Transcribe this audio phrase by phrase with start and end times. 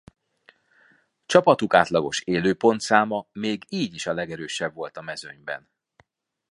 [1.25, 5.69] Csapatuk átlagos Élő-pontszáma még így is a legerősebb volt a mezőnyben.